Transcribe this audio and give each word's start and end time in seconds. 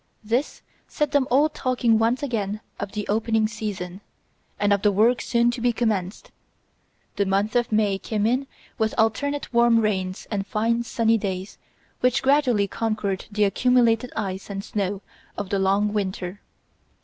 This 0.23 0.63
set 0.87 1.11
them 1.11 1.27
all 1.29 1.47
talking 1.47 1.99
once 1.99 2.23
again 2.23 2.61
of 2.79 2.93
the 2.93 3.07
opening 3.07 3.47
season, 3.47 4.01
and 4.59 4.73
of 4.73 4.81
the 4.81 4.91
work 4.91 5.21
soon 5.21 5.51
to 5.51 5.61
be 5.61 5.71
commenced. 5.71 6.31
The 7.17 7.25
month 7.27 7.55
of 7.55 7.71
May 7.71 7.99
came 7.99 8.25
in 8.25 8.47
with 8.79 8.95
alternate 8.97 9.53
warm 9.53 9.79
rains 9.79 10.25
and 10.31 10.47
fine 10.47 10.81
sunny 10.81 11.19
days 11.19 11.59
which 11.99 12.23
gradually 12.23 12.67
conquered 12.67 13.27
the 13.31 13.43
accumulated 13.43 14.11
ice 14.15 14.49
and 14.49 14.63
snow 14.63 15.03
of 15.37 15.49
the 15.51 15.59
long 15.59 15.93
winter. 15.93 16.41